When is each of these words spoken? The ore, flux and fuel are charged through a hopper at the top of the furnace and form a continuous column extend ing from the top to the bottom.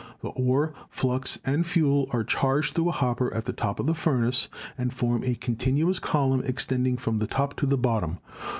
The 0.23 0.29
ore, 0.29 0.73
flux 0.89 1.37
and 1.45 1.63
fuel 1.63 2.07
are 2.09 2.23
charged 2.23 2.73
through 2.73 2.89
a 2.89 2.91
hopper 2.91 3.31
at 3.35 3.45
the 3.45 3.53
top 3.53 3.79
of 3.79 3.85
the 3.85 3.93
furnace 3.93 4.49
and 4.75 4.91
form 4.91 5.23
a 5.23 5.35
continuous 5.35 5.99
column 5.99 6.41
extend 6.43 6.87
ing 6.87 6.97
from 6.97 7.19
the 7.19 7.27
top 7.27 7.53
to 7.57 7.67
the 7.67 7.77
bottom. 7.77 8.17